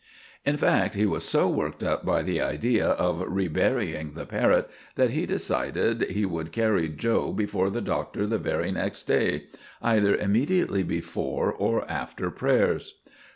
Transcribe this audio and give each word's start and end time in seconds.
In 0.43 0.57
fact, 0.57 0.95
he 0.95 1.05
was 1.05 1.23
so 1.23 1.47
worked 1.47 1.83
up 1.83 2.03
by 2.03 2.23
the 2.23 2.41
idea 2.41 2.87
of 2.87 3.19
reburying 3.19 4.15
the 4.15 4.25
parrot 4.25 4.67
that 4.95 5.11
he 5.11 5.27
decided 5.27 6.09
he 6.09 6.25
would 6.25 6.51
carry 6.51 6.89
'Joe' 6.89 7.31
before 7.31 7.69
the 7.69 7.81
Doctor 7.81 8.25
the 8.25 8.39
very 8.39 8.71
next 8.71 9.03
day—either 9.03 10.15
immediately 10.15 10.81
before 10.81 11.53
or 11.53 11.87
after 11.87 12.31
prayers. 12.31 12.95